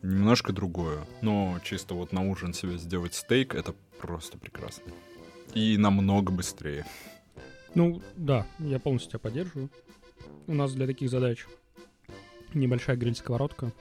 [0.02, 1.06] Немножко другое.
[1.22, 4.92] Но чисто вот на ужин себе сделать стейк— это просто прекрасно.
[5.54, 6.86] И намного быстрее.
[7.76, 9.70] Ну, да, я полностью тебя поддерживаю.
[10.48, 11.46] У нас для таких задач
[12.54, 13.72] небольшая гриль-сковородка.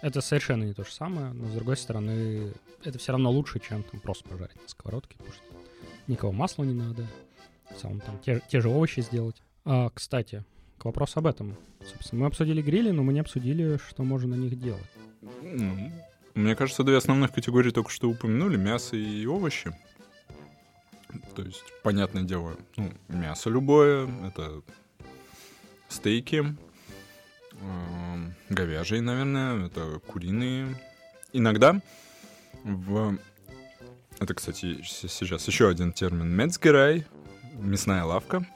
[0.00, 2.52] Это совершенно не то же самое, но с другой стороны,
[2.84, 5.44] это все равно лучше, чем там просто пожарить на сковородке, потому что
[6.06, 7.06] никого масла не надо.
[7.76, 9.42] Целом там те, те же овощи сделать.
[9.64, 10.44] А, кстати,
[10.78, 11.56] к вопросу об этом.
[11.84, 14.86] Собственно, мы обсудили грили, но мы не обсудили, что можно на них делать.
[15.42, 15.92] Ну,
[16.34, 18.56] мне кажется, две основных категории только что упомянули.
[18.56, 19.72] Мясо и овощи.
[21.34, 24.62] То есть, понятное дело, ну, мясо любое, это
[25.88, 26.56] стейки,
[28.48, 30.76] говяжьи, наверное, это куриные.
[31.32, 31.80] Иногда
[32.64, 33.18] в...
[34.18, 36.28] Это, кстати, сейчас еще один термин.
[36.28, 37.06] Мецгерай,
[37.54, 38.46] мясная лавка.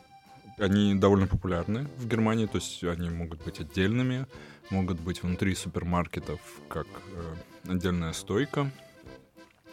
[0.59, 4.27] Они довольно популярны в Германии, то есть они могут быть отдельными,
[4.71, 7.35] могут быть внутри супермаркетов как э,
[7.71, 8.71] отдельная стойка.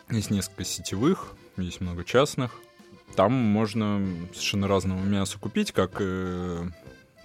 [0.10, 2.60] Есть несколько сетевых, есть много частных.
[3.15, 6.70] Там можно совершенно разного мяса купить, как э,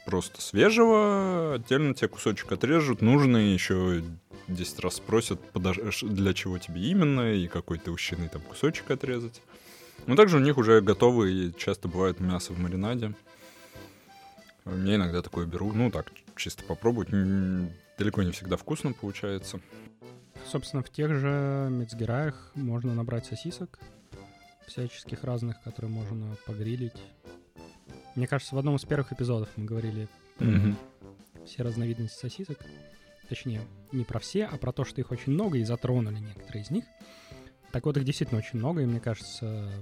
[0.04, 4.02] просто свежего, отдельно тебе кусочек отрежут, нужный еще
[4.48, 9.40] 10 раз спросят, для чего тебе именно, и какой ущенный там кусочек отрезать.
[10.06, 13.14] Но также у них уже готовые, часто бывает мясо в маринаде.
[14.66, 17.08] Я иногда такое беру, ну так, чисто попробовать.
[17.98, 19.60] Далеко не всегда вкусно получается.
[20.46, 23.78] Собственно, в тех же мецгераях можно набрать сосисок
[24.66, 26.96] всяческих разных, которые можно погрилить.
[28.14, 30.74] Мне кажется, в одном из первых эпизодов мы говорили mm-hmm.
[31.46, 32.58] все разновидности сосисок.
[33.28, 36.70] Точнее, не про все, а про то, что их очень много, и затронули некоторые из
[36.70, 36.84] них.
[37.72, 39.72] Так вот, их действительно очень много, и мне кажется,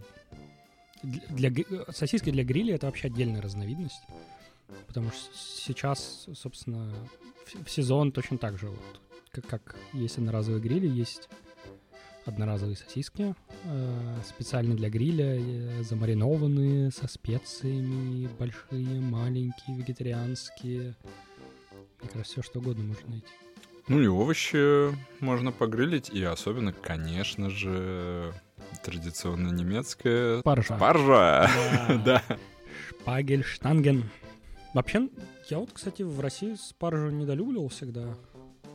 [1.02, 4.02] для, для сосиски для гриля это вообще отдельная разновидность.
[4.86, 6.94] Потому что сейчас, собственно,
[7.44, 8.68] в, в сезон точно так же.
[8.68, 11.28] Вот, как, как есть одноразовые грили, есть
[12.24, 13.34] одноразовые сосиски,
[14.26, 20.96] специально для гриля, э, замаринованные, со специями, большие, маленькие, вегетарианские.
[22.00, 23.26] Мне кажется, все что угодно можно найти.
[23.88, 28.32] Ну и овощи можно погрылить, и особенно, конечно же,
[28.84, 30.76] традиционно немецкая Спаржа.
[30.76, 31.50] спаржа.
[32.04, 32.22] Да.
[32.28, 32.38] Да.
[32.88, 34.04] Шпагель, штанген.
[34.74, 35.08] Вообще,
[35.50, 38.14] я вот, кстати, в России спаржу недолюбливал всегда,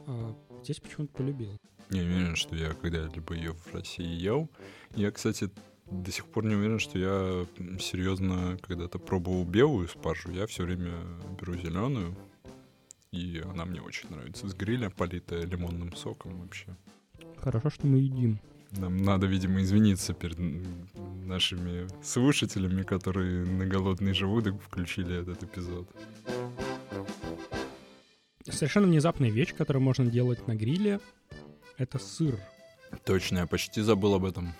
[0.06, 1.58] а здесь почему-то полюбил.
[1.89, 4.50] Не уверен, что я когда-либо ее в России ел.
[4.95, 5.50] Я, кстати,
[5.89, 7.45] до сих пор не уверен, что я
[7.80, 10.32] серьезно когда-то пробовал белую спаржу.
[10.32, 10.93] Я все время
[11.39, 12.15] беру зеленую,
[13.12, 14.50] и она мне очень нравится.
[14.50, 16.76] С гриля, политая лимонным соком вообще.
[17.38, 18.39] Хорошо, что мы едим.
[18.71, 20.38] Нам надо, видимо, извиниться перед
[21.26, 25.89] нашими слушателями, которые на голодный желудок включили этот эпизод.
[28.50, 31.00] Совершенно внезапная вещь, которую можно делать на гриле,
[31.78, 32.40] это сыр.
[33.06, 34.54] Точно, я почти забыл об этом.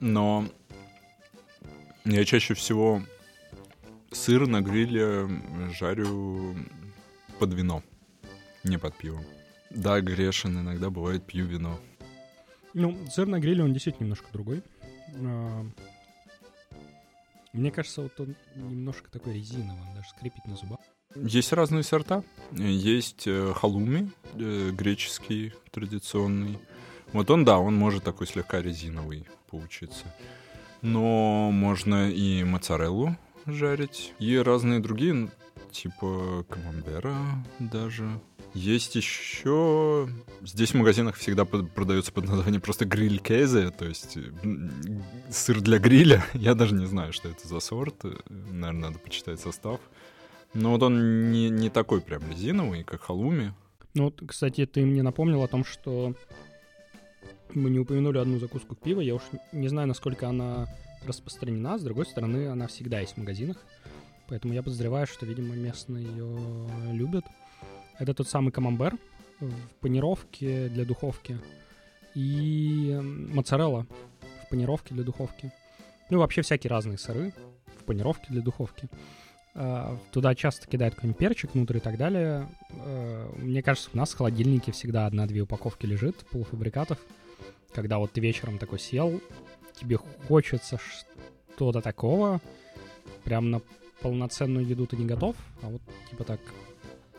[0.00, 0.48] Но
[2.04, 3.02] я чаще всего
[4.12, 5.28] сыр на гриле
[5.78, 6.56] жарю
[7.38, 7.82] под вино,
[8.64, 9.22] не под пиво.
[9.70, 11.80] Да, грешен, иногда бывает пью вино.
[12.74, 14.62] Ну, сыр на гриле, он действительно немножко другой.
[15.16, 15.66] А,
[17.52, 20.78] Мне кажется, вот он немножко такой резиновый, он даже скрипит на зубах.
[21.14, 22.24] Есть разные сорта.
[22.52, 26.58] Есть э, халуми, э, греческий, традиционный.
[27.12, 30.04] Вот он, да, он может такой слегка резиновый получиться.
[30.82, 35.30] Но можно и моцареллу жарить, и разные другие,
[35.70, 37.16] типа камамбера
[37.58, 38.20] даже.
[38.54, 40.08] Есть еще...
[40.42, 44.16] Здесь в магазинах всегда продается под названием просто гриль кейзе, то есть
[45.30, 46.24] сыр для гриля.
[46.34, 48.04] Я даже не знаю, что это за сорт.
[48.28, 49.80] Наверное, надо почитать состав.
[50.54, 53.52] Но вот он не, не такой прям резиновый, как халуми.
[53.94, 56.14] Ну вот, кстати, ты мне напомнил о том, что
[57.54, 59.00] мы не упомянули одну закуску к пиву.
[59.00, 60.66] Я уж не знаю, насколько она
[61.06, 61.78] распространена.
[61.78, 63.56] С другой стороны, она всегда есть в магазинах.
[64.28, 66.38] Поэтому я подозреваю, что, видимо, местные ее
[66.92, 67.24] любят.
[67.98, 68.96] Это тот самый камамбер
[69.40, 71.38] в панировке для духовки.
[72.14, 73.86] И моцарелла
[74.44, 75.52] в панировке для духовки.
[76.10, 77.32] Ну, вообще всякие разные сыры
[77.78, 78.88] в панировке для духовки.
[79.54, 82.48] А, Туда часто кидают какой-нибудь перчик внутрь и так далее.
[82.70, 86.98] Э, Мне кажется, у нас в холодильнике всегда одна-две упаковки лежит полуфабрикатов.
[87.72, 89.20] Когда вот ты вечером такой сел,
[89.74, 92.40] тебе хочется что-то такого,
[93.24, 93.60] прям на
[94.00, 96.40] полноценную еду ты не готов, а вот типа так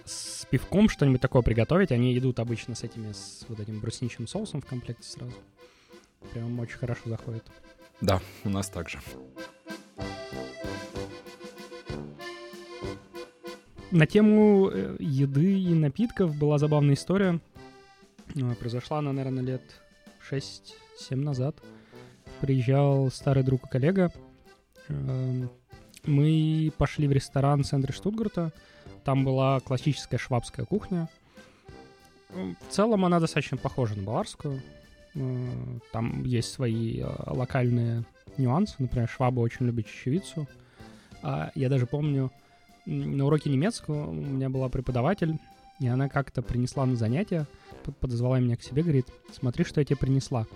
[0.05, 4.61] с пивком что-нибудь такое приготовить, они идут обычно с этими, с вот этим брусничным соусом
[4.61, 5.33] в комплекте сразу.
[6.33, 7.43] Прям очень хорошо заходит.
[8.01, 8.99] Да, у нас также.
[13.95, 17.39] На тему э, еды и напитков была забавная история.
[18.36, 19.62] Э, Произошла она, наверное, лет
[20.29, 21.55] 6-7 назад.
[22.41, 24.12] Приезжал старый друг и коллега.
[24.89, 25.49] Эм,
[26.05, 28.51] Мы пошли в ресторан в центре Штутгарта.
[29.05, 31.08] Там была классическая швабская кухня.
[32.31, 34.62] В целом она достаточно похожа на баварскую.
[35.13, 38.03] Э, Там есть свои локальные
[38.38, 38.75] нюансы.
[38.77, 40.49] Например, швабы очень любят чечевицу.
[41.21, 42.29] А Я даже помню,
[42.85, 45.37] на уроке немецкого у меня была преподаватель,
[45.79, 47.47] и она как-то принесла на занятие,
[47.83, 50.47] п- подозвала меня к себе, говорит, смотри, что я тебе принесла.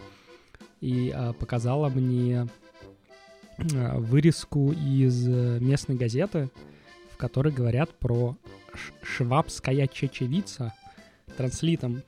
[0.81, 2.47] И а, показала мне
[3.75, 6.49] а, вырезку из э, местной газеты,
[7.11, 8.37] в которой говорят про
[9.01, 10.73] швабская чечевица
[11.35, 12.01] транслитом,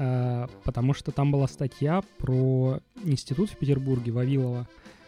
[0.00, 4.66] А, потому что там была статья про институт в Петербурге, Вавилова,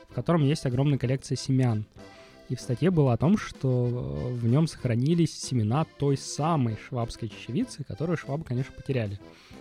[0.08, 1.86] в котором есть огромная коллекция семян.
[2.50, 7.28] И в статье было о том, что э, в нем сохранились семена той самой швабской
[7.28, 9.20] чечевицы, которую швабы, конечно, потеряли.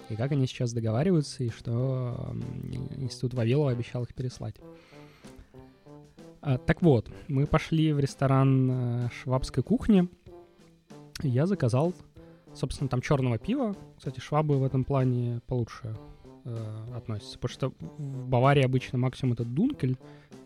[0.09, 2.35] И как они сейчас договариваются, и что
[2.97, 4.55] институт Вавилова обещал их переслать.
[6.41, 10.09] А, так вот, мы пошли в ресторан э, швабской кухни.
[11.21, 11.93] Я заказал,
[12.55, 13.75] собственно, там черного пива.
[13.97, 15.95] Кстати, швабы в этом плане получше
[16.45, 17.37] э, относятся.
[17.39, 19.97] Потому что в Баварии обычно максимум это дункель,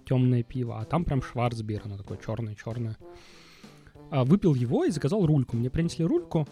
[0.05, 2.97] темное пиво, а там прям шварцбир, оно такое черное-черное.
[4.09, 5.55] А, выпил его и заказал рульку.
[5.55, 6.47] Мне принесли рульку.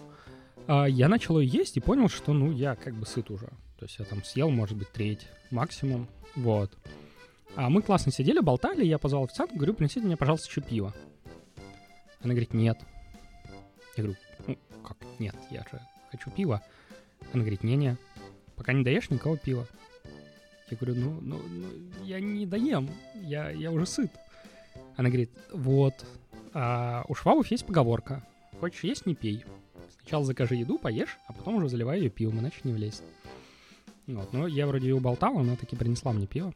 [0.67, 3.47] А, я начал ее есть и понял, что, ну, я как бы сыт уже.
[3.77, 6.07] То есть я там съел, может быть, треть максимум.
[6.35, 6.71] Вот.
[7.55, 10.93] А мы классно сидели, болтали, я позвал официанта, говорю, принесите мне, пожалуйста, еще пиво.
[12.23, 12.79] Она говорит, нет.
[13.97, 14.17] Я говорю,
[14.47, 15.81] ну, как нет, я же
[16.11, 16.61] хочу пива.
[17.33, 17.97] Она говорит, не-не,
[18.62, 19.66] пока не даешь никого пива.
[20.70, 21.68] Я говорю, ну, ну, ну,
[22.03, 24.12] я не доем, я, я уже сыт.
[24.95, 26.05] Она говорит, вот,
[26.53, 28.24] а у швабов есть поговорка.
[28.59, 29.43] хочешь есть, не пей.
[29.97, 33.01] Сначала закажи еду, поешь, а потом уже заливай ее пивом, иначе не влезет.
[34.05, 34.32] Вот.
[34.32, 36.53] Но я вроде ее уболтал, она таки принесла мне пиво.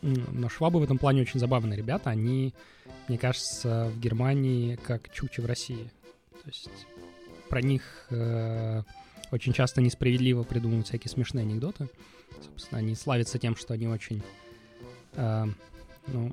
[0.00, 2.08] Но швабы в этом плане очень забавные ребята.
[2.08, 2.54] Они,
[3.08, 5.90] мне кажется, в Германии как чучи в России.
[6.42, 6.70] То есть
[7.50, 8.84] про них э,
[9.32, 11.88] очень часто несправедливо придумывают всякие смешные анекдоты.
[12.42, 14.22] Собственно, они славятся тем, что они очень,
[15.14, 15.46] э,
[16.06, 16.32] ну,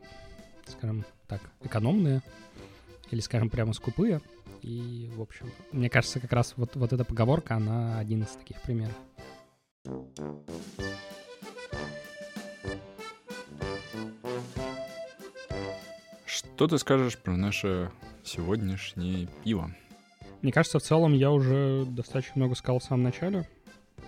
[0.68, 2.22] скажем так, экономные
[3.10, 4.22] или, скажем, прямо скупые.
[4.62, 8.62] И, в общем, мне кажется, как раз вот, вот эта поговорка, она один из таких
[8.62, 8.96] примеров.
[16.26, 17.92] Что ты скажешь про наше
[18.26, 19.74] сегодняшнее пиво?
[20.42, 23.48] Мне кажется, в целом я уже достаточно много сказал в самом начале.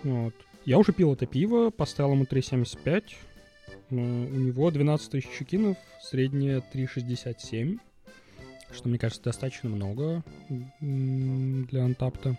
[0.04, 0.34] Вот.
[0.66, 3.04] Я уже пил это пиво, поставил ему 3,75.
[3.90, 7.80] У него 12 тысяч чекинов, среднее 3,67.
[8.72, 10.24] Что, мне кажется, достаточно много
[10.80, 12.38] для антапта.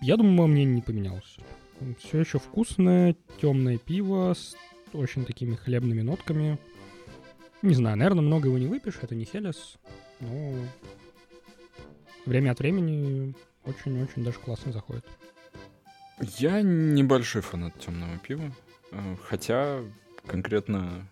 [0.00, 1.36] Я думаю, мое мнение не поменялось.
[2.00, 4.56] Все еще вкусное, темное пиво с
[4.92, 6.58] очень такими хлебными нотками.
[7.62, 9.76] Не знаю, наверное, много его не выпьешь, это не Хелес,
[10.20, 10.52] но
[12.26, 15.04] время от времени очень-очень даже классно заходит.
[16.38, 18.52] Я небольшой фанат темного пива,
[18.92, 19.80] э, хотя
[20.26, 21.06] конкретно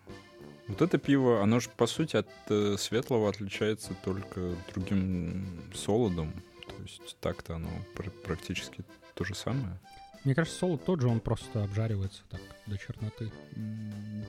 [0.67, 5.45] вот это пиво, оно же по сути от э, светлого отличается только другим
[5.75, 6.31] солодом,
[6.67, 8.83] то есть так-то оно пр- практически
[9.13, 9.77] то же самое.
[10.23, 13.29] Мне кажется, солод тот же, он просто обжаривается так до черноты.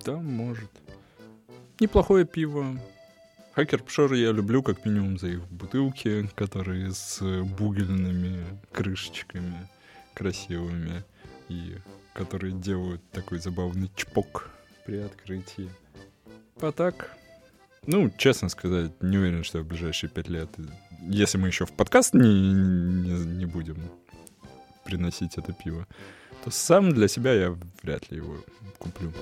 [0.04, 0.70] Да, может.
[1.78, 2.80] Неплохое пиво.
[3.54, 7.20] Хакер Пшор я люблю как минимум за их бутылки, которые с
[7.56, 9.68] бугельными крышечками
[10.12, 11.04] красивыми
[11.48, 11.76] и
[12.14, 14.50] которые делают такой забавный чпок
[14.84, 15.70] при открытии.
[16.60, 17.16] А так,
[17.86, 20.50] ну, честно сказать, не уверен, что в ближайшие пять лет,
[21.02, 23.88] если мы еще в подкаст не, не, не будем
[24.84, 25.86] приносить это пиво,
[26.44, 28.36] то сам для себя я вряд ли его
[28.78, 29.12] куплю.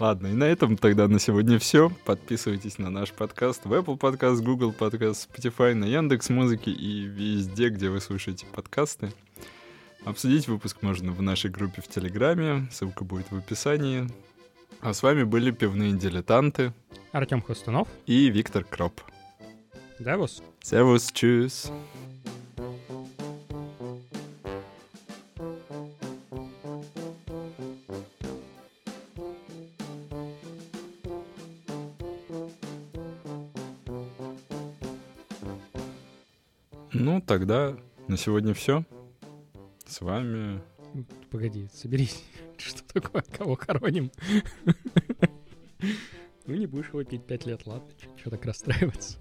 [0.00, 1.92] Ладно, и на этом тогда на сегодня все.
[2.06, 7.68] Подписывайтесь на наш подкаст в Apple Podcast, Google Podcast, Spotify, на Яндекс Музыке и везде,
[7.68, 9.12] где вы слушаете подкасты.
[10.06, 14.08] Обсудить выпуск можно в нашей группе в Телеграме, ссылка будет в описании.
[14.80, 16.72] А с вами были пивные дилетанты
[17.12, 19.02] Артем Хостунов и Виктор Кроп.
[20.00, 20.42] Servus.
[20.62, 21.68] Servus, tschüss.
[21.68, 22.09] Ну,
[37.30, 37.76] тогда
[38.08, 38.84] на сегодня все.
[39.86, 40.60] С вами...
[41.30, 42.24] Погоди, соберись.
[42.58, 43.22] Что такое?
[43.22, 44.10] Кого хороним?
[46.46, 47.88] Ну, не будешь его пить пять лет, ладно.
[48.16, 49.18] Чего так расстраиваться?